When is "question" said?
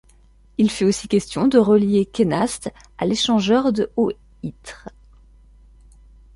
1.07-1.47